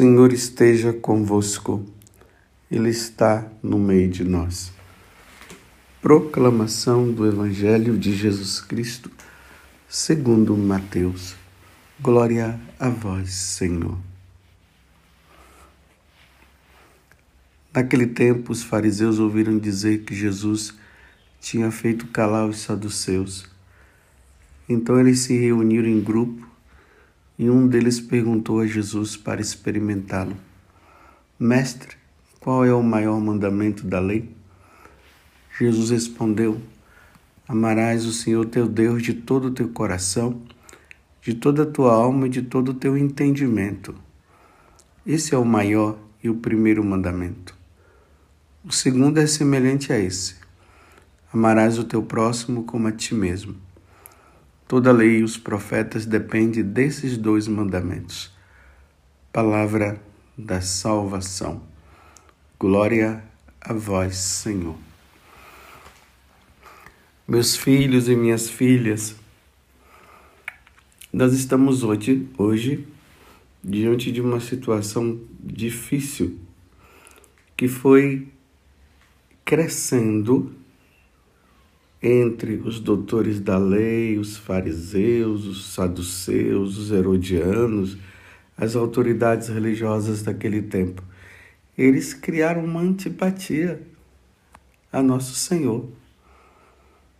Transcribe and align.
Senhor 0.00 0.32
esteja 0.32 0.94
convosco, 0.94 1.84
Ele 2.70 2.88
está 2.88 3.46
no 3.62 3.78
meio 3.78 4.08
de 4.08 4.24
nós. 4.24 4.72
Proclamação 6.00 7.12
do 7.12 7.26
Evangelho 7.26 7.98
de 7.98 8.16
Jesus 8.16 8.62
Cristo, 8.62 9.10
segundo 9.86 10.56
Mateus. 10.56 11.36
Glória 12.00 12.58
a 12.78 12.88
vós, 12.88 13.30
Senhor. 13.34 13.98
Naquele 17.70 18.06
tempo, 18.06 18.52
os 18.52 18.62
fariseus 18.62 19.18
ouviram 19.18 19.58
dizer 19.58 20.04
que 20.04 20.14
Jesus 20.14 20.72
tinha 21.38 21.70
feito 21.70 22.06
calar 22.06 22.48
os 22.48 22.60
saduceus. 22.60 23.46
Então 24.66 24.98
eles 24.98 25.18
se 25.18 25.36
reuniram 25.36 25.90
em 25.90 26.00
grupo 26.00 26.49
e 27.40 27.48
um 27.48 27.66
deles 27.66 27.98
perguntou 27.98 28.60
a 28.60 28.66
Jesus 28.66 29.16
para 29.16 29.40
experimentá-lo: 29.40 30.36
Mestre, 31.38 31.96
qual 32.38 32.66
é 32.66 32.74
o 32.74 32.82
maior 32.82 33.18
mandamento 33.18 33.86
da 33.86 33.98
lei? 33.98 34.28
Jesus 35.58 35.88
respondeu: 35.88 36.60
Amarás 37.48 38.04
o 38.04 38.12
Senhor 38.12 38.44
teu 38.44 38.68
Deus 38.68 39.02
de 39.02 39.14
todo 39.14 39.46
o 39.46 39.50
teu 39.52 39.70
coração, 39.70 40.42
de 41.22 41.32
toda 41.32 41.62
a 41.62 41.66
tua 41.66 41.94
alma 41.94 42.26
e 42.26 42.30
de 42.30 42.42
todo 42.42 42.72
o 42.72 42.74
teu 42.74 42.94
entendimento. 42.94 43.94
Esse 45.06 45.34
é 45.34 45.38
o 45.38 45.44
maior 45.44 45.98
e 46.22 46.28
o 46.28 46.34
primeiro 46.34 46.84
mandamento. 46.84 47.56
O 48.62 48.70
segundo 48.70 49.18
é 49.18 49.26
semelhante 49.26 49.94
a 49.94 49.98
esse: 49.98 50.34
Amarás 51.32 51.78
o 51.78 51.84
teu 51.84 52.02
próximo 52.02 52.64
como 52.64 52.86
a 52.86 52.92
ti 52.92 53.14
mesmo. 53.14 53.69
Toda 54.70 54.90
a 54.90 54.92
lei 54.92 55.18
e 55.18 55.24
os 55.24 55.36
profetas 55.36 56.06
dependem 56.06 56.62
desses 56.62 57.18
dois 57.18 57.48
mandamentos. 57.48 58.30
Palavra 59.32 60.00
da 60.38 60.60
salvação. 60.60 61.64
Glória 62.56 63.20
a 63.60 63.72
vós, 63.72 64.16
Senhor. 64.16 64.78
Meus 67.26 67.56
filhos 67.56 68.08
e 68.08 68.14
minhas 68.14 68.48
filhas, 68.48 69.16
nós 71.12 71.32
estamos 71.32 71.82
hoje, 71.82 72.28
hoje 72.38 72.86
diante 73.64 74.12
de 74.12 74.20
uma 74.20 74.38
situação 74.38 75.20
difícil 75.40 76.38
que 77.56 77.66
foi 77.66 78.28
crescendo 79.44 80.59
entre 82.02 82.54
os 82.56 82.80
doutores 82.80 83.40
da 83.40 83.58
lei, 83.58 84.18
os 84.18 84.36
fariseus, 84.36 85.46
os 85.46 85.66
saduceus, 85.72 86.78
os 86.78 86.90
herodianos, 86.90 87.98
as 88.56 88.74
autoridades 88.74 89.48
religiosas 89.48 90.22
daquele 90.22 90.62
tempo. 90.62 91.02
Eles 91.76 92.14
criaram 92.14 92.64
uma 92.64 92.80
antipatia 92.80 93.82
a 94.92 95.02
nosso 95.02 95.34
Senhor. 95.34 95.88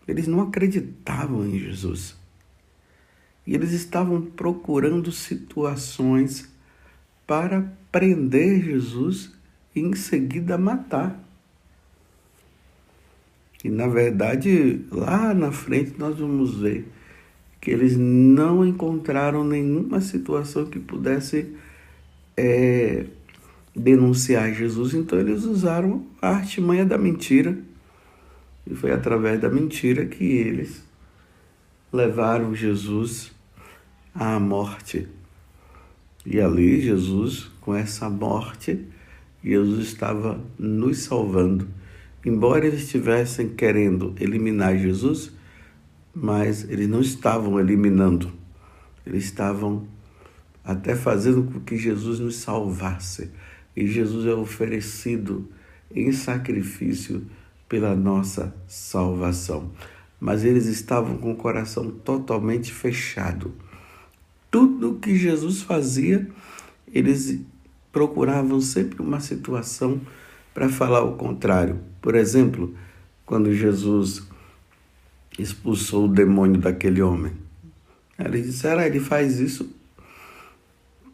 Eles 0.06 0.26
não 0.26 0.40
acreditavam 0.40 1.46
em 1.46 1.58
Jesus. 1.58 2.16
E 3.46 3.54
eles 3.54 3.72
estavam 3.72 4.22
procurando 4.22 5.12
situações 5.12 6.48
para 7.26 7.72
prender 7.92 8.62
Jesus 8.62 9.32
e 9.74 9.80
em 9.80 9.94
seguida 9.94 10.58
matar. 10.58 11.29
E 13.64 13.68
na 13.68 13.86
verdade, 13.86 14.80
lá 14.90 15.34
na 15.34 15.52
frente 15.52 15.94
nós 15.98 16.18
vamos 16.18 16.56
ver 16.58 16.86
que 17.60 17.70
eles 17.70 17.96
não 17.96 18.64
encontraram 18.64 19.44
nenhuma 19.44 20.00
situação 20.00 20.64
que 20.64 20.78
pudesse 20.78 21.54
é, 22.36 23.04
denunciar 23.76 24.52
Jesus, 24.54 24.94
então 24.94 25.18
eles 25.18 25.44
usaram 25.44 26.06
a 26.22 26.30
artimanha 26.30 26.86
da 26.86 26.96
mentira. 26.96 27.58
E 28.66 28.74
foi 28.74 28.92
através 28.92 29.40
da 29.40 29.50
mentira 29.50 30.06
que 30.06 30.24
eles 30.24 30.82
levaram 31.92 32.54
Jesus 32.54 33.30
à 34.14 34.40
morte. 34.40 35.06
E 36.24 36.40
ali 36.40 36.80
Jesus, 36.80 37.50
com 37.60 37.74
essa 37.74 38.08
morte, 38.08 38.86
Jesus 39.42 39.86
estava 39.86 40.40
nos 40.58 40.98
salvando 40.98 41.68
embora 42.24 42.66
eles 42.66 42.82
estivessem 42.82 43.48
querendo 43.48 44.14
eliminar 44.18 44.76
Jesus, 44.76 45.32
mas 46.14 46.68
eles 46.68 46.88
não 46.88 47.00
estavam 47.00 47.58
eliminando, 47.58 48.32
eles 49.06 49.24
estavam 49.24 49.86
até 50.64 50.94
fazendo 50.94 51.44
com 51.44 51.60
que 51.60 51.76
Jesus 51.76 52.20
nos 52.20 52.36
salvasse. 52.36 53.30
E 53.76 53.86
Jesus 53.86 54.26
é 54.26 54.34
oferecido 54.34 55.48
em 55.90 56.12
sacrifício 56.12 57.26
pela 57.68 57.94
nossa 57.94 58.54
salvação. 58.66 59.70
Mas 60.18 60.44
eles 60.44 60.66
estavam 60.66 61.16
com 61.16 61.32
o 61.32 61.36
coração 61.36 61.90
totalmente 61.90 62.72
fechado. 62.72 63.54
Tudo 64.50 64.98
que 65.00 65.16
Jesus 65.16 65.62
fazia, 65.62 66.28
eles 66.92 67.40
procuravam 67.92 68.60
sempre 68.60 69.00
uma 69.00 69.20
situação 69.20 70.00
para 70.54 70.68
falar 70.68 71.02
o 71.02 71.16
contrário. 71.16 71.80
Por 72.00 72.14
exemplo, 72.14 72.74
quando 73.24 73.54
Jesus 73.54 74.22
expulsou 75.38 76.06
o 76.06 76.12
demônio 76.12 76.60
daquele 76.60 77.00
homem, 77.02 77.32
eles 78.18 78.46
disseram, 78.46 78.80
ah, 78.80 78.86
ele 78.86 79.00
faz 79.00 79.40
isso 79.40 79.70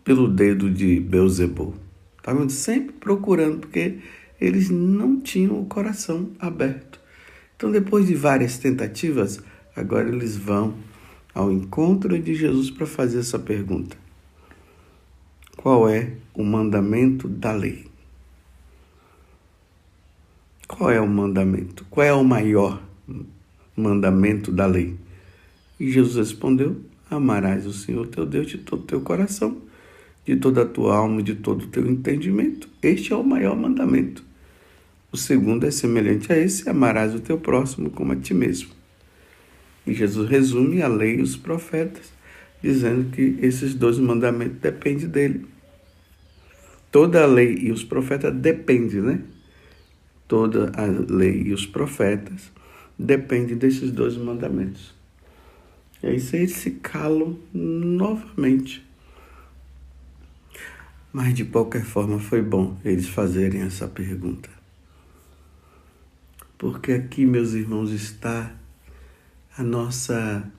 pelo 0.03 0.29
dedo 0.29 0.71
de 0.71 1.01
Beuzebu. 1.01 1.75
Estavam 2.17 2.49
sempre 2.49 2.95
procurando, 2.95 3.61
porque 3.61 3.99
eles 4.41 4.71
não 4.71 5.21
tinham 5.21 5.61
o 5.61 5.67
coração 5.67 6.31
aberto. 6.39 7.01
Então, 7.57 7.71
depois 7.71 8.07
de 8.07 8.15
várias 8.15 8.59
tentativas, 8.59 9.41
agora 9.75 10.09
eles 10.09 10.37
vão 10.37 10.75
ao 11.35 11.53
encontro 11.53 12.19
de 12.19 12.35
Jesus 12.35 12.71
para 12.71 12.87
fazer 12.87 13.21
essa 13.21 13.39
pergunta: 13.39 13.97
Qual 15.57 15.89
é 15.89 16.13
o 16.35 16.45
mandamento 16.45 17.29
da 17.29 17.53
lei? 17.53 17.86
Qual 20.67 20.91
é 20.91 21.01
o 21.01 21.07
mandamento? 21.07 21.87
Qual 21.89 22.05
é 22.05 22.13
o 22.13 22.25
maior 22.25 22.83
mandamento 23.77 24.51
da 24.51 24.67
lei? 24.67 24.97
E 25.79 25.91
Jesus 25.91 26.17
respondeu: 26.17 26.77
Amarás 27.09 27.67
o 27.67 27.73
Senhor 27.73 28.07
teu 28.09 28.27
Deus 28.27 28.49
de 28.49 28.59
todo 28.59 28.81
o 28.81 28.87
teu 28.87 29.01
coração, 29.01 29.59
de 30.25 30.35
toda 30.37 30.63
a 30.63 30.67
tua 30.67 30.97
alma, 30.97 31.23
de 31.23 31.37
todo 31.37 31.65
o 31.65 31.67
teu 31.69 31.87
entendimento. 31.87 32.69
Este 32.83 33.13
é 33.13 33.17
o 33.17 33.23
maior 33.23 33.57
mandamento. 33.57 34.25
O 35.13 35.17
segundo 35.17 35.65
é 35.65 35.71
semelhante 35.71 36.33
a 36.33 36.37
esse: 36.37 36.69
amarás 36.69 37.15
o 37.15 37.21
teu 37.21 37.39
próximo 37.39 37.89
como 37.91 38.13
a 38.13 38.17
ti 38.17 38.35
mesmo. 38.35 38.71
E 39.87 39.95
Jesus 39.95 40.29
resume 40.29 40.83
a 40.83 40.89
lei 40.89 41.17
e 41.17 41.23
os 41.23 41.37
profetas, 41.37 42.13
dizendo 42.61 43.11
que 43.13 43.39
esses 43.41 43.73
dois 43.73 43.99
mandamentos 43.99 44.59
dependem 44.59 45.07
dele. 45.07 45.47
Toda 46.91 47.23
a 47.23 47.27
lei 47.27 47.55
e 47.55 47.71
os 47.71 47.85
profetas 47.85 48.35
dependem, 48.35 49.01
né? 49.01 49.21
Toda 50.29 50.73
a 50.75 50.85
lei 50.85 51.43
e 51.43 51.53
os 51.53 51.67
profetas 51.67 52.51
dependem 52.99 53.57
desses 53.57 53.91
dois 53.91 54.17
mandamentos. 54.17 54.95
E 56.03 56.07
aí 56.07 56.23
eles 56.33 56.53
se 56.53 56.73
calam 56.73 57.39
novamente. 57.53 58.85
Mas 61.13 61.35
de 61.35 61.45
qualquer 61.45 61.85
forma 61.85 62.19
foi 62.19 62.43
bom 62.43 62.79
eles 62.85 63.09
fazerem 63.09 63.63
essa 63.63 63.89
pergunta. 63.89 64.51
Porque 66.59 66.93
aqui, 66.93 67.25
meus 67.25 67.53
irmãos, 67.53 67.91
está 67.91 68.55
a 69.57 69.63
nossa 69.63 70.51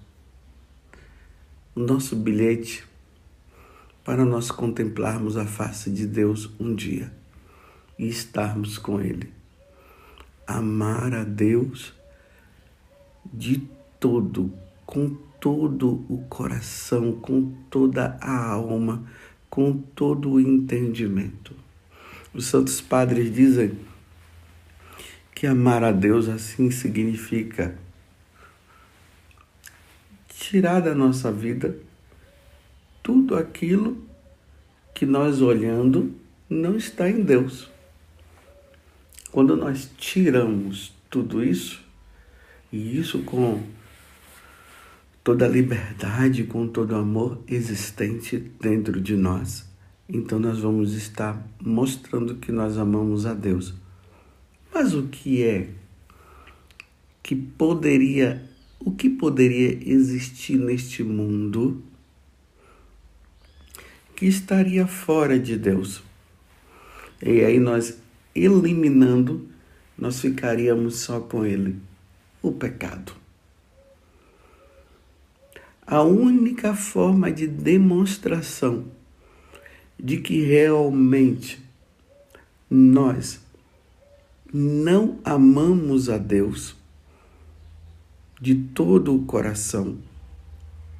o 1.75 1.79
nosso 1.79 2.15
bilhete 2.15 2.83
para 4.03 4.25
nós 4.25 4.49
contemplarmos 4.49 5.37
a 5.37 5.45
face 5.45 5.91
de 5.91 6.07
Deus 6.07 6.49
um 6.59 6.73
dia 6.73 7.13
e 7.99 8.07
estarmos 8.07 8.79
com 8.79 8.99
ele 8.99 9.36
amar 10.47 11.13
a 11.13 11.23
Deus 11.23 11.93
de 13.25 13.67
todo, 13.99 14.53
com 14.85 15.09
todo 15.39 16.05
o 16.09 16.25
coração, 16.29 17.11
com 17.11 17.53
toda 17.69 18.17
a 18.21 18.51
alma, 18.51 19.03
com 19.49 19.73
todo 19.77 20.31
o 20.31 20.39
entendimento. 20.39 21.53
Os 22.33 22.45
santos 22.45 22.79
padres 22.79 23.33
dizem 23.33 23.77
que 25.35 25.45
amar 25.45 25.83
a 25.83 25.91
Deus 25.91 26.27
assim 26.29 26.71
significa 26.71 27.77
tirar 30.29 30.79
da 30.79 30.95
nossa 30.95 31.31
vida 31.31 31.77
tudo 33.03 33.35
aquilo 33.35 34.03
que 34.93 35.05
nós 35.05 35.41
olhando 35.41 36.13
não 36.49 36.75
está 36.75 37.09
em 37.09 37.21
Deus. 37.21 37.69
Quando 39.37 39.55
nós 39.55 39.87
tiramos 39.99 40.91
tudo 41.11 41.43
isso, 41.43 41.79
e 42.73 42.97
isso 42.97 43.19
com 43.19 43.61
toda 45.23 45.45
a 45.45 45.47
liberdade, 45.47 46.45
com 46.45 46.67
todo 46.67 46.93
o 46.93 46.95
amor 46.95 47.43
existente 47.47 48.39
dentro 48.59 48.99
de 48.99 49.15
nós, 49.15 49.63
então 50.09 50.39
nós 50.39 50.57
vamos 50.57 50.93
estar 50.93 51.39
mostrando 51.61 52.37
que 52.37 52.51
nós 52.51 52.79
amamos 52.79 53.27
a 53.27 53.35
Deus. 53.35 53.75
Mas 54.73 54.95
o 54.95 55.03
que 55.03 55.43
é 55.43 55.69
que 57.21 57.35
poderia, 57.35 58.43
o 58.79 58.89
que 58.89 59.07
poderia 59.07 59.77
existir 59.87 60.57
neste 60.57 61.03
mundo 61.03 61.83
que 64.15 64.25
estaria 64.25 64.87
fora 64.87 65.37
de 65.37 65.55
Deus? 65.55 66.01
E 67.21 67.41
aí 67.43 67.59
nós 67.59 67.99
eliminando, 68.37 69.47
nós 69.97 70.19
ficaríamos 70.19 70.97
só 70.97 71.19
com 71.19 71.45
ele, 71.45 71.75
o 72.41 72.51
pecado. 72.51 73.13
A 75.85 76.01
única 76.03 76.75
forma 76.75 77.31
de 77.31 77.47
demonstração 77.47 78.85
de 79.97 80.17
que 80.17 80.43
realmente 80.43 81.63
nós 82.69 83.39
não 84.53 85.19
amamos 85.23 86.09
a 86.09 86.17
Deus 86.17 86.75
de 88.39 88.53
todo 88.53 89.15
o 89.15 89.25
coração, 89.25 89.97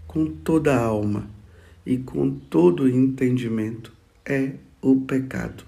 com 0.07 0.25
toda 0.25 0.75
a 0.75 0.83
alma 0.83 1.29
e 1.85 1.97
com 1.97 2.31
todo 2.31 2.83
o 2.83 2.89
entendimento 2.89 3.93
é 4.25 4.53
o 4.81 5.01
pecado. 5.01 5.63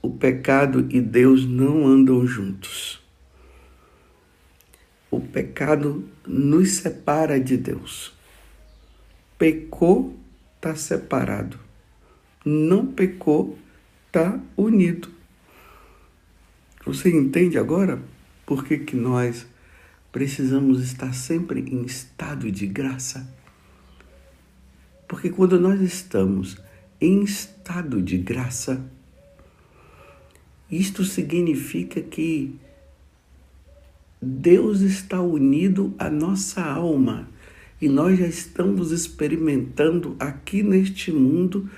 O 0.00 0.10
pecado 0.10 0.86
e 0.90 1.00
Deus 1.00 1.44
não 1.44 1.86
andam 1.86 2.26
juntos. 2.26 3.02
O 5.10 5.20
pecado 5.20 6.08
nos 6.26 6.70
separa 6.72 7.40
de 7.40 7.56
Deus. 7.56 8.14
Pecou, 9.36 10.16
está 10.56 10.74
separado. 10.76 11.58
Não 12.44 12.86
pecou, 12.86 13.58
está 14.06 14.38
unido. 14.56 15.10
Você 16.84 17.10
entende 17.10 17.58
agora 17.58 18.00
por 18.46 18.64
que, 18.64 18.78
que 18.78 18.96
nós 18.96 19.46
precisamos 20.12 20.82
estar 20.82 21.12
sempre 21.12 21.60
em 21.60 21.82
estado 21.82 22.50
de 22.50 22.66
graça? 22.66 23.28
Porque 25.06 25.30
quando 25.30 25.58
nós 25.58 25.80
estamos 25.80 26.56
em 27.00 27.22
estado 27.22 28.02
de 28.02 28.18
graça, 28.18 28.84
isto 30.70 31.04
significa 31.04 32.00
que 32.00 32.54
Deus 34.20 34.80
está 34.80 35.20
unido 35.20 35.94
à 35.98 36.10
nossa 36.10 36.62
alma 36.62 37.28
e 37.80 37.88
nós 37.88 38.18
já 38.18 38.26
estamos 38.26 38.90
experimentando 38.90 40.16
aqui 40.18 40.62
neste 40.62 41.12
mundo 41.12 41.70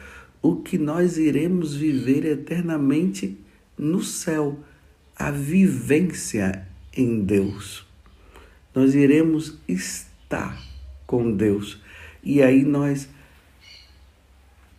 o 0.43 0.57
que 0.57 0.79
nós 0.79 1.19
iremos 1.19 1.77
viver 1.77 2.25
eternamente 2.25 3.37
no 3.77 4.03
céu 4.03 4.59
a 5.15 5.31
vivência 5.31 6.67
em 6.97 7.23
Deus. 7.23 7.87
Nós 8.75 8.95
iremos 8.95 9.59
estar 9.69 10.59
com 11.07 11.31
Deus. 11.31 11.79
E 12.23 12.43
aí 12.43 12.65
nós 12.65 13.09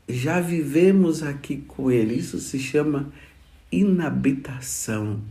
já 0.09 0.39
vivemos 0.39 1.21
aqui 1.21 1.57
com 1.67 1.91
Ele. 1.91 2.15
Isso 2.15 2.39
se 2.39 2.57
chama 2.57 3.13
inabitação. 3.71 5.21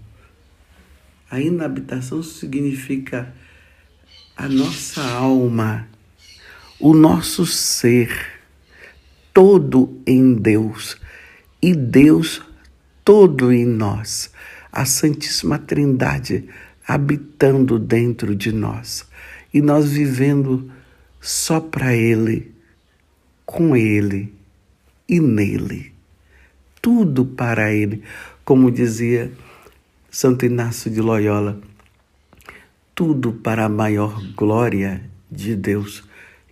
A 1.31 1.41
inabitação 1.41 2.23
significa 2.23 3.33
a 4.37 4.49
nossa 4.49 5.03
alma, 5.03 5.89
o 6.79 6.95
nosso 6.95 7.45
ser, 7.45 8.11
todo 9.33 10.01
em 10.07 10.35
Deus 10.35 10.97
e 11.63 11.75
Deus 11.75 12.43
todo 13.05 13.53
em 13.53 13.67
nós 13.67 14.31
a 14.73 14.85
Santíssima 14.85 15.59
Trindade 15.59 16.49
habitando 16.87 17.79
dentro 17.79 18.35
de 18.35 18.53
nós 18.53 19.07
e 19.53 19.61
nós 19.61 19.91
vivendo 19.91 20.71
só 21.21 21.61
para 21.61 21.95
Ele, 21.95 22.55
com 23.45 23.77
Ele 23.77 24.33
e 25.09 25.21
nele. 25.21 25.93
Tudo 26.81 27.25
para 27.25 27.73
Ele, 27.73 28.03
como 28.45 28.71
dizia 28.71 29.31
Santo 30.11 30.45
Inácio 30.45 30.91
de 30.91 31.01
Loyola, 31.01 31.61
tudo 32.95 33.33
para 33.33 33.67
a 33.67 33.69
maior 33.69 34.21
glória 34.35 35.03
de 35.31 35.55
Deus. 35.55 36.03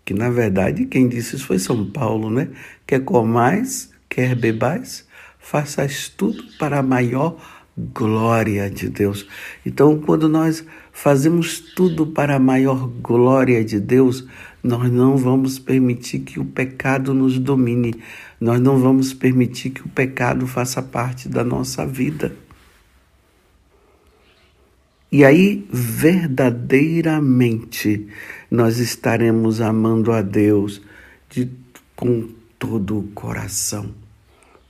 Que 0.04 0.14
na 0.14 0.30
verdade 0.30 0.86
quem 0.86 1.08
disse 1.08 1.36
isso 1.36 1.46
foi 1.46 1.58
São 1.58 1.90
Paulo, 1.90 2.30
né? 2.30 2.48
Quer 2.86 3.04
comais, 3.04 3.90
quer 4.08 4.34
bebais, 4.34 5.06
faças 5.38 6.08
tudo 6.08 6.42
para 6.58 6.78
a 6.78 6.82
maior 6.82 7.36
glória 7.76 8.68
de 8.70 8.88
Deus. 8.88 9.26
Então, 9.64 9.98
quando 10.00 10.28
nós 10.28 10.64
fazemos 10.92 11.60
tudo 11.60 12.06
para 12.06 12.36
a 12.36 12.40
maior 12.40 12.88
glória 12.88 13.64
de 13.64 13.78
Deus, 13.78 14.26
nós 14.68 14.92
não 14.92 15.16
vamos 15.16 15.58
permitir 15.58 16.20
que 16.20 16.38
o 16.38 16.44
pecado 16.44 17.12
nos 17.14 17.38
domine, 17.38 17.94
nós 18.38 18.60
não 18.60 18.76
vamos 18.76 19.14
permitir 19.14 19.70
que 19.70 19.80
o 19.80 19.88
pecado 19.88 20.46
faça 20.46 20.82
parte 20.82 21.26
da 21.26 21.42
nossa 21.42 21.86
vida. 21.86 22.36
E 25.10 25.24
aí, 25.24 25.66
verdadeiramente, 25.72 28.06
nós 28.50 28.78
estaremos 28.78 29.62
amando 29.62 30.12
a 30.12 30.20
Deus 30.20 30.82
de, 31.30 31.48
com 31.96 32.28
todo 32.58 32.98
o 32.98 33.04
coração, 33.14 33.94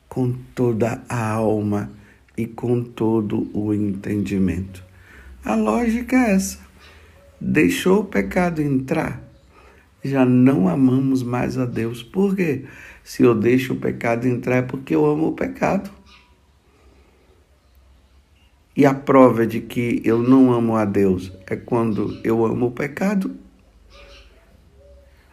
com 0.09 0.33
toda 0.55 1.03
a 1.09 1.33
alma 1.33 1.91
e 2.37 2.47
com 2.47 2.85
todo 2.85 3.51
o 3.53 3.75
entendimento. 3.75 4.81
A 5.45 5.57
lógica 5.57 6.15
é 6.15 6.35
essa. 6.35 6.61
Deixou 7.41 8.03
o 8.03 8.05
pecado 8.05 8.63
entrar, 8.63 9.28
já 10.03 10.25
não 10.25 10.69
amamos 10.69 11.23
mais 11.23 11.59
a 11.59 11.65
Deus. 11.65 12.03
Por 12.03 12.35
quê? 12.35 12.65
Se 13.03 13.23
eu 13.23 13.35
deixo 13.35 13.73
o 13.73 13.77
pecado 13.77 14.27
entrar 14.27 14.57
é 14.57 14.63
porque 14.63 14.95
eu 14.95 15.07
amo 15.07 15.29
o 15.29 15.33
pecado. 15.33 15.91
E 18.77 18.87
a 18.87 18.95
prova 18.95 19.47
de 19.47 19.61
que 19.61 20.01
eu 20.05 20.23
não 20.23 20.53
amo 20.53 20.77
a 20.77 20.85
Deus 20.85 21.33
é 21.47 21.57
quando 21.57 22.21
eu 22.23 22.45
amo 22.45 22.67
o 22.67 22.71
pecado. 22.71 23.35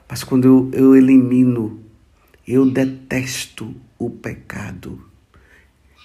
Mas 0.10 0.24
quando 0.24 0.46
eu, 0.46 0.72
eu 0.74 0.96
elimino, 0.96 1.80
eu 2.48 2.70
detesto 2.70 3.76
o 4.00 4.10
pecado 4.10 5.00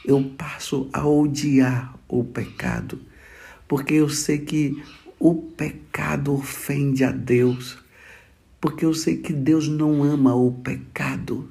eu 0.04 0.23
passo 0.37 0.88
a 0.92 1.06
odiar 1.06 1.94
o 2.08 2.25
pecado, 2.25 3.00
porque 3.68 3.94
eu 3.94 4.08
sei 4.08 4.38
que 4.38 4.82
o 5.18 5.35
pecado 5.35 6.32
ofende 6.32 7.04
a 7.04 7.12
Deus, 7.12 7.78
porque 8.61 8.85
eu 8.85 8.93
sei 8.93 9.17
que 9.17 9.33
Deus 9.33 9.69
não 9.69 10.02
ama 10.02 10.35
o 10.35 10.52
pecado, 10.52 11.49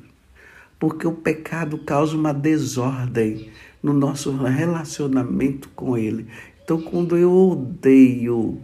porque 0.80 1.08
o 1.08 1.14
pecado 1.14 1.78
causa 1.80 2.16
uma 2.16 2.34
desordem 2.34 3.50
no 3.82 3.94
nosso 3.94 4.32
relacionamento 4.36 5.70
com 5.70 5.98
Ele. 5.98 6.28
Então, 6.64 6.80
quando 6.80 7.18
eu 7.18 7.34
odeio, 7.34 8.62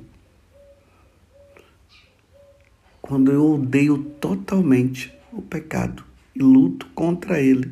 quando 3.01 3.31
eu 3.31 3.53
odeio 3.53 3.97
totalmente 4.21 5.11
o 5.33 5.41
pecado 5.41 6.03
e 6.35 6.39
luto 6.39 6.85
contra 6.93 7.41
ele, 7.41 7.71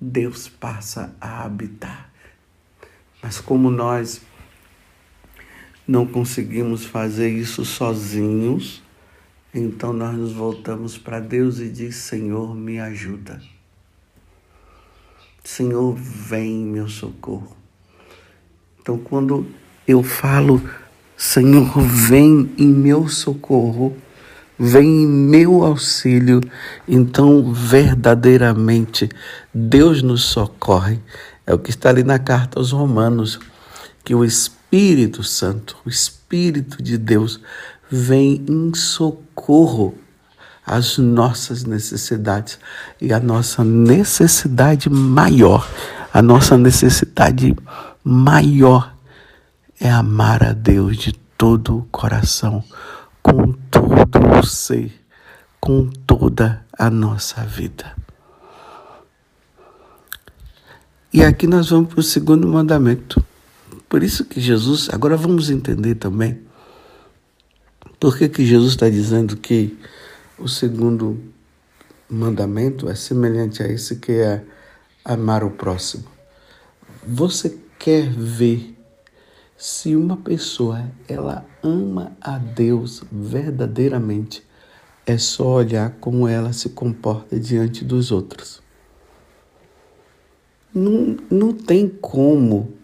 Deus 0.00 0.48
passa 0.48 1.14
a 1.20 1.44
habitar. 1.44 2.10
Mas 3.22 3.40
como 3.40 3.70
nós 3.70 4.22
não 5.86 6.06
conseguimos 6.06 6.84
fazer 6.84 7.28
isso 7.28 7.64
sozinhos, 7.64 8.82
então 9.52 9.92
nós 9.92 10.16
nos 10.16 10.32
voltamos 10.32 10.96
para 10.96 11.18
Deus 11.18 11.58
e 11.58 11.68
diz: 11.68 11.96
Senhor, 11.96 12.54
me 12.54 12.78
ajuda. 12.78 13.40
Senhor, 15.42 15.94
vem 15.96 16.62
em 16.62 16.66
meu 16.66 16.88
socorro. 16.88 17.56
Então, 18.80 18.98
quando 18.98 19.46
eu 19.86 20.02
falo, 20.02 20.62
Senhor, 21.16 21.80
vem 21.80 22.52
em 22.56 22.68
meu 22.68 23.08
socorro, 23.08 23.96
vem 24.58 25.02
em 25.02 25.06
meu 25.06 25.64
auxílio, 25.64 26.40
então 26.86 27.52
verdadeiramente 27.52 29.08
Deus 29.52 30.02
nos 30.02 30.22
socorre. 30.22 31.00
É 31.46 31.52
o 31.52 31.58
que 31.58 31.70
está 31.70 31.88
ali 31.88 32.04
na 32.04 32.18
carta 32.18 32.58
aos 32.58 32.70
Romanos, 32.70 33.40
que 34.04 34.14
o 34.14 34.24
Espírito 34.24 35.24
Santo, 35.24 35.76
o 35.84 35.88
Espírito 35.88 36.82
de 36.82 36.96
Deus, 36.96 37.40
vem 37.90 38.44
em 38.48 38.72
socorro 38.72 39.94
às 40.64 40.98
nossas 40.98 41.64
necessidades 41.64 42.58
e 43.00 43.12
a 43.12 43.18
nossa 43.18 43.64
necessidade 43.64 44.88
maior, 44.88 45.68
a 46.14 46.22
nossa 46.22 46.56
necessidade 46.56 47.56
maior 48.04 48.94
é 49.80 49.90
amar 49.90 50.44
a 50.44 50.52
Deus 50.52 50.96
de 50.98 51.12
todo 51.36 51.78
o 51.78 51.82
coração 51.90 52.62
com 53.22 53.52
todo 53.70 54.18
o 54.38 54.46
ser, 54.46 54.92
com 55.58 55.88
toda 56.06 56.64
a 56.78 56.88
nossa 56.88 57.42
vida. 57.44 57.96
E 61.12 61.24
aqui 61.24 61.46
nós 61.46 61.70
vamos 61.70 61.88
para 61.88 62.00
o 62.00 62.04
segundo 62.04 62.46
mandamento. 62.46 63.24
Por 63.88 64.02
isso 64.02 64.24
que 64.24 64.40
Jesus, 64.40 64.88
agora 64.92 65.16
vamos 65.16 65.50
entender 65.50 65.96
também 65.96 66.49
por 68.00 68.16
que, 68.16 68.30
que 68.30 68.46
Jesus 68.46 68.70
está 68.70 68.88
dizendo 68.88 69.36
que 69.36 69.78
o 70.38 70.48
segundo 70.48 71.20
mandamento 72.08 72.88
é 72.88 72.94
semelhante 72.94 73.62
a 73.62 73.68
esse 73.68 73.96
que 73.96 74.12
é 74.12 74.42
amar 75.04 75.44
o 75.44 75.50
próximo. 75.50 76.04
Você 77.06 77.58
quer 77.78 78.08
ver 78.10 78.74
se 79.54 79.94
uma 79.94 80.16
pessoa 80.16 80.90
ela 81.06 81.44
ama 81.62 82.16
a 82.22 82.38
Deus 82.38 83.02
verdadeiramente, 83.12 84.42
é 85.04 85.18
só 85.18 85.56
olhar 85.56 85.90
como 86.00 86.26
ela 86.26 86.54
se 86.54 86.70
comporta 86.70 87.38
diante 87.38 87.84
dos 87.84 88.10
outros. 88.10 88.62
Não, 90.72 91.18
não 91.30 91.52
tem 91.52 91.86
como 91.86 92.79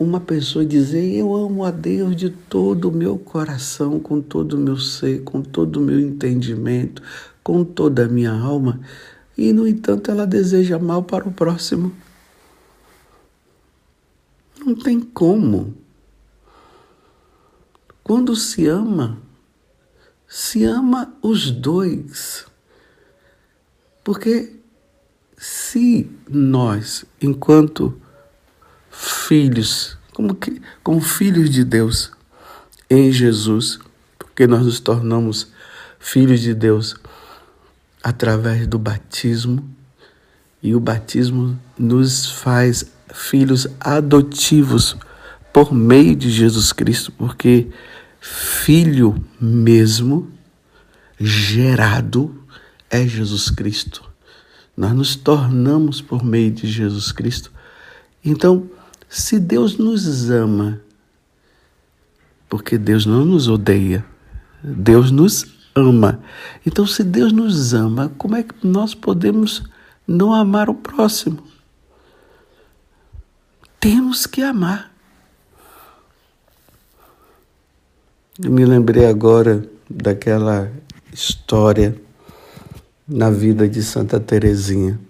uma 0.00 0.18
pessoa 0.18 0.64
dizer 0.64 1.14
eu 1.14 1.34
amo 1.34 1.62
a 1.62 1.70
Deus 1.70 2.16
de 2.16 2.30
todo 2.30 2.88
o 2.88 2.92
meu 2.92 3.18
coração, 3.18 4.00
com 4.00 4.18
todo 4.22 4.54
o 4.54 4.58
meu 4.58 4.78
ser, 4.78 5.22
com 5.24 5.42
todo 5.42 5.76
o 5.76 5.80
meu 5.80 6.00
entendimento, 6.00 7.02
com 7.42 7.62
toda 7.62 8.06
a 8.06 8.08
minha 8.08 8.32
alma, 8.32 8.80
e 9.36 9.52
no 9.52 9.68
entanto 9.68 10.10
ela 10.10 10.26
deseja 10.26 10.78
mal 10.78 11.02
para 11.02 11.28
o 11.28 11.32
próximo. 11.32 11.94
Não 14.58 14.74
tem 14.74 15.00
como. 15.00 15.74
Quando 18.02 18.34
se 18.34 18.66
ama, 18.66 19.18
se 20.26 20.64
ama 20.64 21.14
os 21.22 21.50
dois. 21.50 22.46
Porque 24.02 24.56
se 25.36 26.10
nós, 26.28 27.04
enquanto 27.20 28.00
filhos, 29.30 29.96
como, 30.12 30.34
que, 30.34 30.60
como 30.82 31.00
filhos 31.00 31.50
de 31.50 31.62
Deus 31.62 32.10
em 32.90 33.12
Jesus, 33.12 33.78
porque 34.18 34.44
nós 34.44 34.64
nos 34.64 34.80
tornamos 34.80 35.52
filhos 36.00 36.40
de 36.40 36.52
Deus 36.52 36.96
através 38.02 38.66
do 38.66 38.76
batismo, 38.76 39.64
e 40.60 40.74
o 40.74 40.80
batismo 40.80 41.56
nos 41.78 42.26
faz 42.26 42.90
filhos 43.14 43.68
adotivos 43.78 44.96
por 45.52 45.72
meio 45.72 46.16
de 46.16 46.28
Jesus 46.28 46.72
Cristo, 46.72 47.12
porque 47.12 47.68
filho 48.20 49.14
mesmo, 49.40 50.28
gerado, 51.20 52.34
é 52.90 53.06
Jesus 53.06 53.48
Cristo. 53.48 54.02
Nós 54.76 54.92
nos 54.92 55.14
tornamos 55.14 56.02
por 56.02 56.24
meio 56.24 56.50
de 56.50 56.66
Jesus 56.66 57.12
Cristo. 57.12 57.52
Então, 58.24 58.68
se 59.10 59.40
Deus 59.40 59.76
nos 59.76 60.30
ama, 60.30 60.80
porque 62.48 62.78
Deus 62.78 63.04
não 63.04 63.24
nos 63.24 63.48
odeia, 63.48 64.06
Deus 64.62 65.10
nos 65.10 65.44
ama. 65.74 66.22
Então, 66.64 66.86
se 66.86 67.02
Deus 67.02 67.32
nos 67.32 67.74
ama, 67.74 68.12
como 68.16 68.36
é 68.36 68.44
que 68.44 68.54
nós 68.64 68.94
podemos 68.94 69.64
não 70.06 70.32
amar 70.32 70.70
o 70.70 70.74
próximo? 70.74 71.42
Temos 73.80 74.26
que 74.26 74.42
amar. 74.42 74.92
Eu 78.40 78.52
me 78.52 78.64
lembrei 78.64 79.06
agora 79.06 79.68
daquela 79.88 80.70
história 81.12 82.00
na 83.08 83.28
vida 83.28 83.68
de 83.68 83.82
Santa 83.82 84.20
Teresinha. 84.20 85.00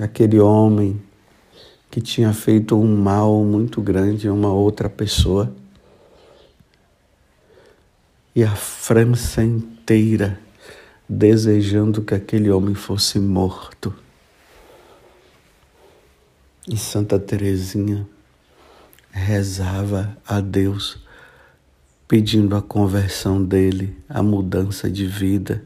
Aquele 0.00 0.38
homem 0.38 1.02
que 1.96 2.00
tinha 2.02 2.30
feito 2.34 2.78
um 2.78 2.94
mal 2.94 3.42
muito 3.42 3.80
grande 3.80 4.28
a 4.28 4.32
uma 4.34 4.52
outra 4.52 4.86
pessoa. 4.86 5.50
E 8.34 8.44
a 8.44 8.54
França 8.54 9.42
inteira 9.42 10.38
desejando 11.08 12.02
que 12.02 12.14
aquele 12.14 12.50
homem 12.50 12.74
fosse 12.74 13.18
morto. 13.18 13.94
E 16.68 16.76
Santa 16.76 17.18
Teresinha 17.18 18.06
rezava 19.10 20.18
a 20.28 20.38
Deus 20.42 21.02
pedindo 22.06 22.56
a 22.56 22.60
conversão 22.60 23.42
dele, 23.42 23.96
a 24.06 24.22
mudança 24.22 24.90
de 24.90 25.06
vida. 25.06 25.64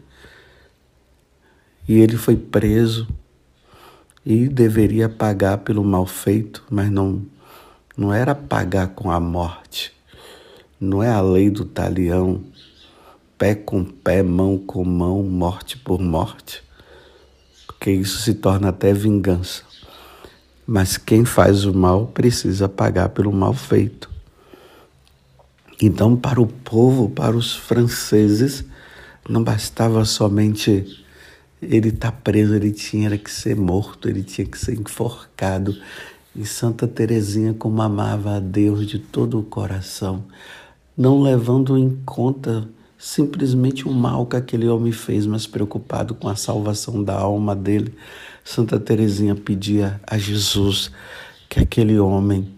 E 1.88 1.98
ele 1.98 2.16
foi 2.16 2.36
preso 2.36 3.08
e 4.24 4.48
deveria 4.48 5.08
pagar 5.08 5.58
pelo 5.58 5.84
mal 5.84 6.06
feito, 6.06 6.64
mas 6.70 6.90
não, 6.90 7.22
não 7.96 8.12
era 8.12 8.34
pagar 8.34 8.88
com 8.88 9.10
a 9.10 9.18
morte. 9.18 9.92
Não 10.80 11.02
é 11.02 11.08
a 11.08 11.20
lei 11.20 11.50
do 11.50 11.64
talião, 11.64 12.42
pé 13.38 13.54
com 13.54 13.84
pé, 13.84 14.22
mão 14.22 14.58
com 14.58 14.84
mão, 14.84 15.22
morte 15.22 15.78
por 15.78 16.00
morte, 16.00 16.62
porque 17.66 17.90
isso 17.90 18.20
se 18.20 18.34
torna 18.34 18.68
até 18.68 18.92
vingança. 18.92 19.62
Mas 20.66 20.96
quem 20.96 21.24
faz 21.24 21.64
o 21.64 21.74
mal 21.74 22.06
precisa 22.06 22.68
pagar 22.68 23.08
pelo 23.08 23.32
mal 23.32 23.54
feito. 23.54 24.10
Então, 25.82 26.14
para 26.14 26.40
o 26.40 26.46
povo, 26.46 27.08
para 27.08 27.34
os 27.34 27.56
franceses, 27.56 28.64
não 29.28 29.42
bastava 29.42 30.04
somente 30.04 31.04
ele 31.62 31.88
estar 31.88 32.10
tá 32.10 32.16
preso, 32.16 32.54
ele 32.54 32.70
tinha 32.70 33.16
que 33.16 33.30
ser 33.30 33.56
morto, 33.56 34.08
ele 34.08 34.22
tinha 34.22 34.46
que 34.46 34.58
ser 34.58 34.78
enforcado. 34.78 35.76
E 36.34 36.44
Santa 36.46 36.86
Teresinha, 36.86 37.54
como 37.54 37.82
amava 37.82 38.36
a 38.36 38.40
Deus 38.40 38.86
de 38.86 38.98
todo 38.98 39.38
o 39.38 39.42
coração, 39.42 40.24
não 40.96 41.20
levando 41.20 41.76
em 41.76 41.98
conta 42.04 42.68
simplesmente 42.96 43.88
o 43.88 43.92
mal 43.92 44.26
que 44.26 44.36
aquele 44.36 44.68
homem 44.68 44.92
fez, 44.92 45.26
mas 45.26 45.46
preocupado 45.46 46.14
com 46.14 46.28
a 46.28 46.36
salvação 46.36 47.02
da 47.02 47.18
alma 47.18 47.56
dele, 47.56 47.94
Santa 48.44 48.78
Teresinha 48.78 49.34
pedia 49.34 50.00
a 50.06 50.18
Jesus 50.18 50.90
que 51.48 51.58
aquele 51.58 51.98
homem 51.98 52.48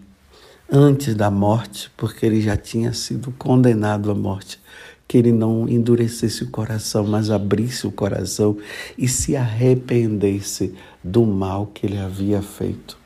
antes 0.71 1.15
da 1.15 1.29
morte, 1.31 1.91
porque 1.95 2.25
ele 2.25 2.41
já 2.41 2.57
tinha 2.57 2.93
sido 2.93 3.31
condenado 3.37 4.11
à 4.11 4.15
morte, 4.15 4.59
que 5.07 5.17
ele 5.17 5.31
não 5.31 5.67
endurecesse 5.67 6.43
o 6.43 6.49
coração, 6.49 7.05
mas 7.05 7.29
abrisse 7.29 7.85
o 7.85 7.91
coração 7.91 8.57
e 8.97 9.07
se 9.07 9.35
arrependesse 9.35 10.73
do 11.03 11.25
mal 11.25 11.67
que 11.67 11.85
ele 11.85 11.97
havia 11.97 12.41
feito. 12.41 12.97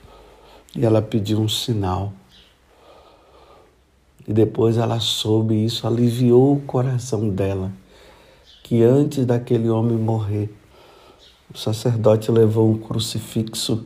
E 0.76 0.86
ela 0.86 1.02
pediu 1.02 1.40
um 1.40 1.50
sinal. 1.50 2.14
E 4.28 4.34
depois 4.34 4.78
ela 4.78 5.00
soube, 5.00 5.66
isso 5.66 5.88
aliviou 5.88 6.56
o 6.56 6.62
coração 6.62 7.30
dela, 7.30 7.72
que 8.64 8.84
antes 8.84 9.26
daquele 9.26 9.70
homem 9.70 9.98
morrer, 9.98 10.54
o 11.54 11.58
sacerdote 11.58 12.30
levou 12.30 12.70
um 12.70 12.78
crucifixo 12.78 13.86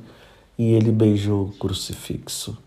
e 0.57 0.73
ele 0.73 0.91
beijou 0.91 1.45
o 1.45 1.51
crucifixo. 1.51 2.57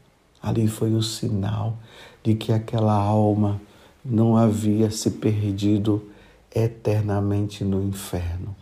Ali 0.40 0.68
foi 0.68 0.94
o 0.94 1.02
sinal 1.02 1.76
de 2.22 2.34
que 2.34 2.52
aquela 2.52 2.94
alma 2.94 3.60
não 4.04 4.37
havia 4.37 4.90
se 4.90 5.12
perdido 5.12 6.11
eternamente 6.54 7.64
no 7.64 7.82
inferno. 7.82 8.54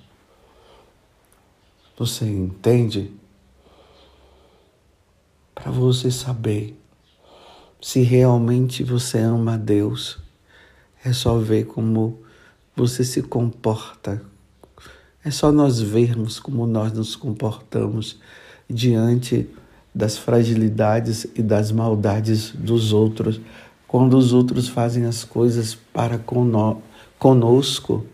Você 1.98 2.24
entende? 2.24 3.12
Para 5.54 5.70
você 5.70 6.10
saber 6.10 6.78
se 7.80 8.00
realmente 8.00 8.84
você 8.84 9.18
ama 9.18 9.54
a 9.54 9.56
Deus, 9.56 10.18
é 11.04 11.12
só 11.12 11.36
ver 11.36 11.66
como 11.66 12.20
você 12.74 13.04
se 13.04 13.22
comporta. 13.22 14.22
É 15.24 15.30
só 15.30 15.52
nós 15.52 15.80
vermos 15.80 16.38
como 16.40 16.66
nós 16.66 16.92
nos 16.92 17.14
comportamos 17.14 18.18
diante 18.68 19.48
das 19.94 20.16
fragilidades 20.16 21.26
e 21.34 21.42
das 21.42 21.70
maldades 21.70 22.50
dos 22.52 22.92
outros, 22.92 23.40
quando 23.92 24.16
os 24.16 24.32
outros 24.32 24.68
fazem 24.68 25.04
as 25.04 25.22
coisas 25.22 25.74
para 25.74 26.18
conosco, 27.18 28.06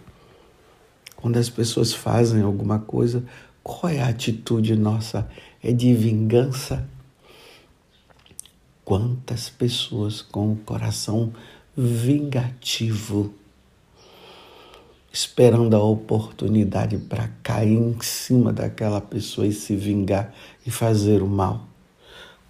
quando 1.14 1.36
as 1.36 1.48
pessoas 1.48 1.94
fazem 1.94 2.42
alguma 2.42 2.80
coisa, 2.80 3.22
qual 3.62 3.88
é 3.88 4.00
a 4.00 4.08
atitude 4.08 4.74
nossa? 4.74 5.30
É 5.62 5.70
de 5.70 5.94
vingança? 5.94 6.84
Quantas 8.84 9.48
pessoas 9.48 10.20
com 10.20 10.50
o 10.50 10.56
coração 10.56 11.32
vingativo, 11.76 13.32
esperando 15.12 15.76
a 15.76 15.80
oportunidade 15.84 16.98
para 16.98 17.30
cair 17.40 17.78
em 17.78 17.96
cima 18.00 18.52
daquela 18.52 19.00
pessoa 19.00 19.46
e 19.46 19.52
se 19.52 19.76
vingar 19.76 20.34
e 20.66 20.72
fazer 20.72 21.22
o 21.22 21.28
mal? 21.28 21.68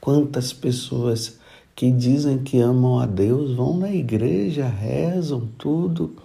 Quantas 0.00 0.50
pessoas 0.54 1.37
que 1.78 1.92
dizem 1.92 2.38
que 2.38 2.58
amam 2.58 2.98
a 2.98 3.06
Deus 3.06 3.54
vão 3.54 3.76
na 3.76 3.88
igreja, 3.88 4.66
rezam 4.66 5.48
tudo, 5.56 6.16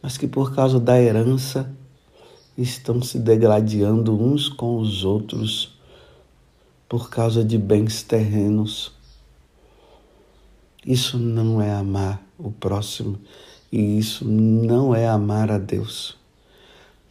mas 0.00 0.16
que 0.16 0.26
por 0.26 0.54
causa 0.54 0.80
da 0.80 0.98
herança 0.98 1.70
estão 2.56 3.02
se 3.02 3.18
degradando 3.18 4.18
uns 4.18 4.48
com 4.48 4.78
os 4.78 5.04
outros 5.04 5.78
por 6.88 7.10
causa 7.10 7.44
de 7.44 7.58
bens 7.58 8.02
terrenos. 8.02 8.92
Isso 10.82 11.18
não 11.18 11.60
é 11.60 11.70
amar 11.70 12.18
o 12.38 12.50
próximo 12.50 13.18
e 13.70 13.98
isso 13.98 14.24
não 14.24 14.94
é 14.94 15.06
amar 15.06 15.50
a 15.50 15.58
Deus. 15.58 16.16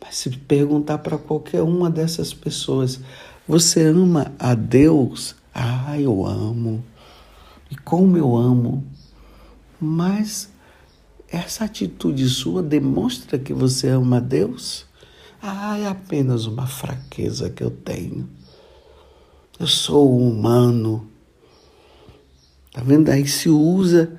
Mas 0.01 0.15
se 0.15 0.31
perguntar 0.31 0.97
para 0.97 1.19
qualquer 1.19 1.61
uma 1.61 1.91
dessas 1.91 2.33
pessoas, 2.33 2.99
você 3.47 3.83
ama 3.83 4.33
a 4.39 4.55
Deus? 4.55 5.37
Ah, 5.61 5.99
eu 5.99 6.25
amo. 6.25 6.81
E 7.69 7.75
como 7.75 8.17
eu 8.17 8.37
amo. 8.37 8.87
Mas 9.79 10.49
essa 11.27 11.65
atitude 11.65 12.29
sua 12.29 12.63
demonstra 12.63 13.37
que 13.37 13.53
você 13.53 13.89
ama 13.89 14.17
a 14.17 14.21
Deus? 14.21 14.85
Ah, 15.41 15.77
é 15.77 15.85
apenas 15.85 16.45
uma 16.45 16.65
fraqueza 16.65 17.49
que 17.49 17.61
eu 17.61 17.69
tenho. 17.69 18.29
Eu 19.59 19.67
sou 19.67 20.17
humano. 20.17 21.05
Tá 22.71 22.81
vendo? 22.81 23.09
Aí 23.09 23.27
se 23.27 23.49
usa 23.49 24.17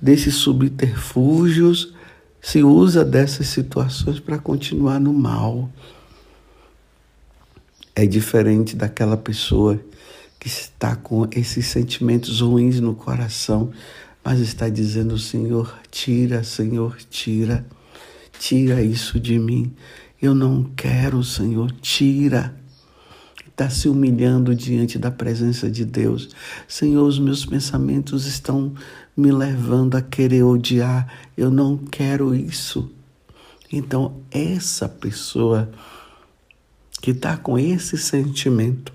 desses 0.00 0.34
subterfúgios, 0.34 1.94
se 2.40 2.64
usa 2.64 3.04
dessas 3.04 3.46
situações 3.46 4.18
para 4.18 4.36
continuar 4.36 4.98
no 4.98 5.12
mal. 5.12 5.70
É 7.94 8.04
diferente 8.04 8.74
daquela 8.74 9.16
pessoa 9.16 9.80
que 10.42 10.48
está 10.48 10.96
com 10.96 11.28
esses 11.30 11.66
sentimentos 11.66 12.40
ruins 12.40 12.80
no 12.80 12.96
coração, 12.96 13.70
mas 14.24 14.40
está 14.40 14.68
dizendo: 14.68 15.16
Senhor, 15.16 15.72
tira, 15.88 16.42
Senhor, 16.42 16.96
tira, 17.08 17.64
tira 18.40 18.82
isso 18.82 19.20
de 19.20 19.38
mim. 19.38 19.72
Eu 20.20 20.34
não 20.34 20.64
quero, 20.64 21.22
Senhor, 21.22 21.70
tira 21.80 22.56
está 23.46 23.70
se 23.70 23.88
humilhando 23.88 24.52
diante 24.52 24.98
da 24.98 25.12
presença 25.12 25.70
de 25.70 25.84
Deus. 25.84 26.30
Senhor, 26.66 27.06
os 27.06 27.20
meus 27.20 27.46
pensamentos 27.46 28.26
estão 28.26 28.74
me 29.16 29.30
levando 29.30 29.94
a 29.94 30.02
querer 30.02 30.42
odiar. 30.42 31.06
Eu 31.36 31.52
não 31.52 31.76
quero 31.76 32.34
isso. 32.34 32.90
Então, 33.70 34.20
essa 34.28 34.88
pessoa 34.88 35.70
que 37.00 37.12
está 37.12 37.36
com 37.36 37.56
esse 37.56 37.96
sentimento, 37.96 38.92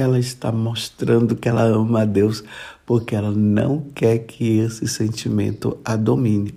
ela 0.00 0.18
está 0.18 0.50
mostrando 0.52 1.36
que 1.36 1.48
ela 1.48 1.62
ama 1.62 2.02
a 2.02 2.04
Deus, 2.04 2.44
porque 2.84 3.14
ela 3.14 3.30
não 3.30 3.80
quer 3.94 4.18
que 4.18 4.58
esse 4.58 4.86
sentimento 4.88 5.78
a 5.84 5.96
domine. 5.96 6.54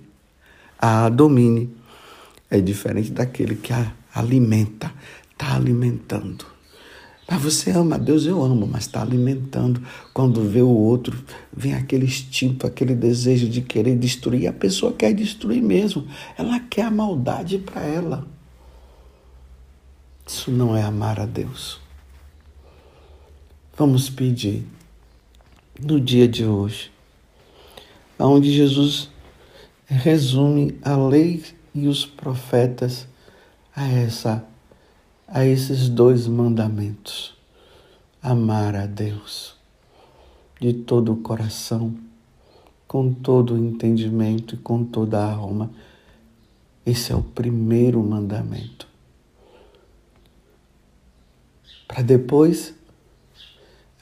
A 0.78 1.08
domine 1.08 1.70
é 2.50 2.60
diferente 2.60 3.10
daquele 3.10 3.56
que 3.56 3.72
a 3.72 3.92
alimenta, 4.14 4.92
está 5.32 5.56
alimentando. 5.56 6.46
Mas 7.28 7.42
você 7.42 7.70
ama 7.70 7.98
Deus, 7.98 8.26
eu 8.26 8.42
amo, 8.42 8.66
mas 8.66 8.82
está 8.82 9.00
alimentando. 9.00 9.82
Quando 10.12 10.42
vê 10.42 10.60
o 10.60 10.68
outro, 10.68 11.18
vem 11.52 11.74
aquele 11.74 12.04
instinto, 12.04 12.66
aquele 12.66 12.94
desejo 12.94 13.48
de 13.48 13.62
querer 13.62 13.96
destruir. 13.96 14.46
A 14.46 14.52
pessoa 14.52 14.92
quer 14.92 15.12
destruir 15.14 15.62
mesmo. 15.62 16.06
Ela 16.36 16.60
quer 16.60 16.82
a 16.82 16.90
maldade 16.90 17.58
para 17.58 17.82
ela. 17.82 18.26
Isso 20.26 20.50
não 20.50 20.76
é 20.76 20.82
amar 20.82 21.18
a 21.18 21.26
Deus. 21.26 21.80
Vamos 23.76 24.08
pedir 24.08 24.64
no 25.82 26.00
dia 26.00 26.28
de 26.28 26.46
hoje, 26.46 26.92
onde 28.16 28.52
Jesus 28.52 29.10
resume 29.84 30.78
a 30.80 30.96
lei 30.96 31.42
e 31.74 31.88
os 31.88 32.06
profetas 32.06 33.08
a 33.74 33.88
essa 33.88 34.46
a 35.26 35.44
esses 35.44 35.88
dois 35.88 36.28
mandamentos: 36.28 37.36
amar 38.22 38.76
a 38.76 38.86
Deus 38.86 39.56
de 40.60 40.72
todo 40.72 41.12
o 41.12 41.16
coração, 41.16 41.96
com 42.86 43.12
todo 43.12 43.54
o 43.54 43.58
entendimento 43.58 44.54
e 44.54 44.58
com 44.58 44.84
toda 44.84 45.18
a 45.18 45.32
alma. 45.32 45.68
Esse 46.86 47.10
é 47.10 47.16
o 47.16 47.22
primeiro 47.24 48.00
mandamento. 48.04 48.86
Para 51.88 52.02
depois 52.02 52.72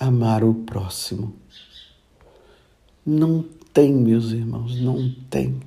amar 0.02 0.42
o 0.42 0.52
próximo. 0.52 1.34
Não 3.06 3.44
tem, 3.72 3.92
meus 3.92 4.32
irmãos, 4.32 4.80
não 4.80 5.14
tem. 5.30 5.60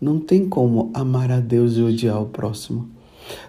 Não 0.00 0.20
tem 0.20 0.48
como 0.48 0.90
amar 0.94 1.30
a 1.30 1.40
Deus 1.40 1.76
e 1.76 1.82
odiar 1.82 2.20
o 2.22 2.26
próximo. 2.26 2.88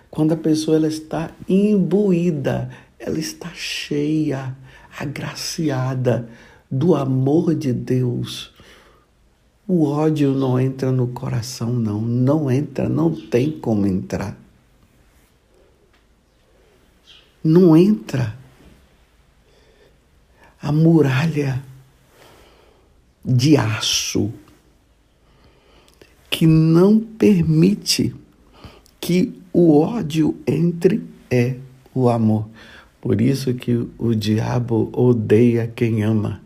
Quando 0.10 0.34
a 0.34 0.38
pessoa 0.38 0.78
ela 0.78 0.88
está 0.88 1.32
imbuída, 1.48 2.70
ela 3.00 3.20
está 3.20 3.50
cheia, 3.54 4.56
agraciada 4.98 6.30
do 6.70 6.96
amor 6.96 7.56
de 7.56 7.74
Deus. 7.74 8.54
O 9.68 9.86
ódio 9.86 10.34
não 10.34 10.60
entra 10.60 10.92
no 10.92 11.08
coração, 11.08 11.72
não. 11.72 12.02
Não 12.02 12.50
entra, 12.50 12.90
não 12.90 13.14
tem 13.14 13.52
como 13.52 13.86
entrar. 13.88 14.38
Não 17.44 17.76
entra. 17.76 18.41
A 20.62 20.72
muralha 20.72 21.64
de 23.24 23.58
aço 23.58 24.32
que 26.30 26.48
não 26.48 27.00
permite 27.00 28.16
que 29.00 29.34
o 29.52 29.80
ódio 29.80 30.40
entre 30.48 31.04
é 31.30 31.56
o 31.94 32.10
amor. 32.10 32.48
Por 33.02 33.20
isso 33.20 33.54
que 33.54 33.88
o 33.98 34.16
diabo 34.16 34.90
odeia 34.94 35.68
quem 35.68 36.04
ama. 36.04 36.42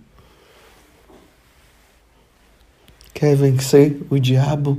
Quer 3.14 3.36
vencer 3.36 4.02
o 4.10 4.18
diabo? 4.18 4.78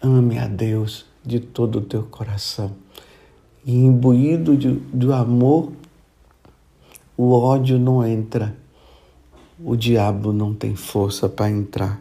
Ame 0.00 0.38
a 0.38 0.46
Deus 0.46 1.06
de 1.24 1.40
todo 1.40 1.78
o 1.78 1.82
teu 1.82 2.04
coração. 2.04 2.74
E 3.66 3.72
imbuído 3.72 4.56
de, 4.56 4.72
do 4.72 5.12
amor, 5.12 5.72
o 7.18 7.32
ódio 7.32 7.78
não 7.78 8.02
entra. 8.06 8.56
O 9.62 9.76
diabo 9.76 10.32
não 10.32 10.54
tem 10.54 10.74
força 10.74 11.28
para 11.28 11.50
entrar. 11.50 12.00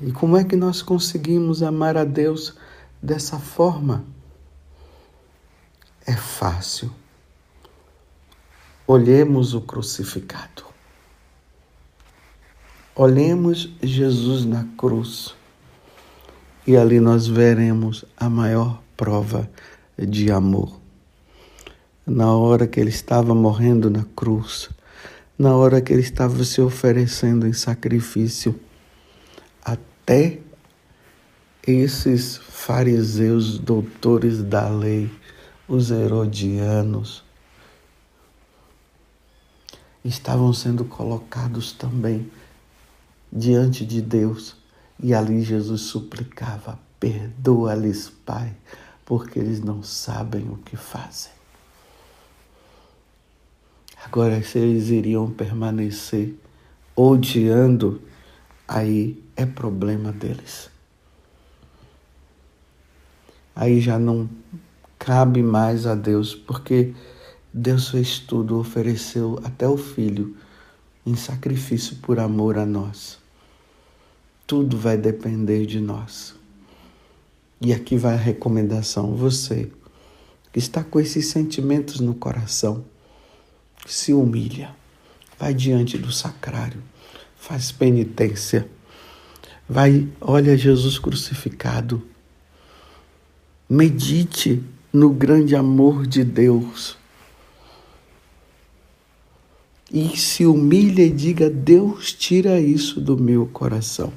E 0.00 0.10
como 0.12 0.38
é 0.38 0.44
que 0.44 0.56
nós 0.56 0.80
conseguimos 0.80 1.62
amar 1.62 1.98
a 1.98 2.04
Deus? 2.04 2.54
dessa 3.04 3.38
forma, 3.38 4.02
é 6.06 6.14
fácil. 6.14 6.90
Olhemos 8.86 9.52
o 9.52 9.60
crucificado. 9.60 10.64
Olhemos 12.96 13.70
Jesus 13.82 14.46
na 14.46 14.64
cruz 14.78 15.34
e 16.66 16.76
ali 16.76 16.98
nós 16.98 17.26
veremos 17.26 18.06
a 18.16 18.30
maior 18.30 18.80
prova 18.96 19.50
de 19.98 20.30
amor. 20.30 20.83
Na 22.06 22.36
hora 22.36 22.66
que 22.66 22.78
ele 22.78 22.90
estava 22.90 23.34
morrendo 23.34 23.88
na 23.88 24.04
cruz, 24.14 24.68
na 25.38 25.56
hora 25.56 25.80
que 25.80 25.92
ele 25.92 26.02
estava 26.02 26.44
se 26.44 26.60
oferecendo 26.60 27.46
em 27.46 27.52
sacrifício, 27.52 28.60
até 29.64 30.38
esses 31.66 32.36
fariseus, 32.36 33.58
doutores 33.58 34.42
da 34.42 34.68
lei, 34.68 35.10
os 35.66 35.90
herodianos, 35.90 37.24
estavam 40.04 40.52
sendo 40.52 40.84
colocados 40.84 41.72
também 41.72 42.30
diante 43.32 43.86
de 43.86 44.02
Deus. 44.02 44.56
E 45.02 45.14
ali 45.14 45.42
Jesus 45.42 45.80
suplicava: 45.82 46.78
Perdoa-lhes, 47.00 48.10
Pai, 48.24 48.54
porque 49.04 49.38
eles 49.38 49.60
não 49.60 49.82
sabem 49.82 50.48
o 50.48 50.56
que 50.58 50.76
fazem. 50.76 51.33
Agora, 54.04 54.42
se 54.42 54.58
eles 54.58 54.90
iriam 54.90 55.30
permanecer 55.30 56.34
odiando, 56.94 58.00
aí 58.68 59.22
é 59.36 59.46
problema 59.46 60.12
deles 60.12 60.74
aí 63.54 63.80
já 63.80 63.98
não 63.98 64.28
cabe 64.98 65.42
mais 65.42 65.86
a 65.86 65.94
Deus, 65.94 66.34
porque 66.34 66.92
Deus 67.52 67.90
fez 67.90 68.18
tudo, 68.18 68.58
ofereceu 68.58 69.38
até 69.44 69.68
o 69.68 69.76
Filho 69.76 70.36
em 71.06 71.14
sacrifício 71.14 71.96
por 71.96 72.18
amor 72.18 72.58
a 72.58 72.66
nós. 72.66 73.18
Tudo 74.46 74.76
vai 74.76 74.96
depender 74.96 75.66
de 75.66 75.80
nós. 75.80 76.34
E 77.60 77.72
aqui 77.72 77.96
vai 77.96 78.14
a 78.14 78.18
recomendação: 78.18 79.14
você 79.14 79.70
que 80.52 80.58
está 80.58 80.82
com 80.82 81.00
esses 81.00 81.28
sentimentos 81.28 82.00
no 82.00 82.14
coração, 82.14 82.84
se 83.86 84.12
humilha, 84.12 84.74
vai 85.38 85.54
diante 85.54 85.98
do 85.98 86.12
sacrário, 86.12 86.82
faz 87.36 87.70
penitência, 87.70 88.68
Vai, 89.68 90.06
olha 90.20 90.56
Jesus 90.58 90.98
crucificado. 90.98 92.02
Medite 93.68 94.62
no 94.92 95.08
grande 95.08 95.56
amor 95.56 96.06
de 96.06 96.22
Deus. 96.22 96.98
E 99.90 100.16
se 100.18 100.44
humilhe 100.44 101.04
e 101.04 101.10
diga: 101.10 101.48
Deus, 101.48 102.12
tira 102.12 102.60
isso 102.60 103.00
do 103.00 103.16
meu 103.16 103.46
coração. 103.46 104.12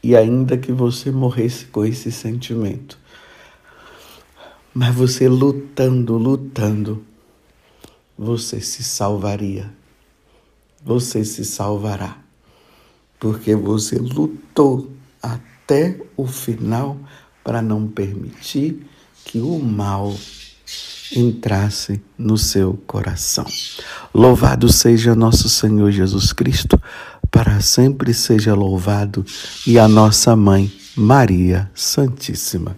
E 0.00 0.14
ainda 0.14 0.56
que 0.56 0.70
você 0.70 1.10
morresse 1.10 1.66
com 1.66 1.84
esse 1.84 2.12
sentimento, 2.12 2.96
mas 4.72 4.94
você 4.94 5.28
lutando, 5.28 6.16
lutando, 6.16 7.04
você 8.18 8.60
se 8.60 8.82
salvaria. 8.82 9.70
Você 10.84 11.24
se 11.24 11.44
salvará. 11.44 12.18
Porque 13.20 13.54
você 13.54 13.96
lutou 13.96 14.90
até 15.22 16.00
o 16.16 16.26
final 16.26 16.96
para 17.44 17.62
não 17.62 17.86
permitir 17.86 18.86
que 19.24 19.38
o 19.40 19.58
mal 19.58 20.14
entrasse 21.14 22.02
no 22.16 22.36
seu 22.36 22.74
coração. 22.86 23.46
Louvado 24.12 24.70
seja 24.70 25.14
nosso 25.14 25.48
Senhor 25.48 25.90
Jesus 25.90 26.32
Cristo, 26.32 26.80
para 27.30 27.60
sempre 27.60 28.12
seja 28.12 28.54
louvado, 28.54 29.24
e 29.66 29.78
a 29.78 29.88
nossa 29.88 30.36
mãe, 30.36 30.70
Maria 30.96 31.70
Santíssima. 31.74 32.76